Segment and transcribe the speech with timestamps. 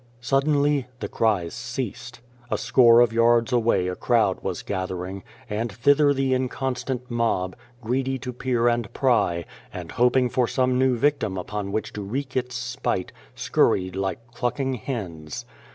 [0.19, 2.21] Suddenly the cries ceased.
[2.49, 8.17] A score of yards away a crowd was gathering, and thither the inconstant mob, greedy
[8.17, 12.55] to peer and pry, and hoping for some new victim upon whom to wreak its
[12.55, 15.45] spite, scurried like clucking hens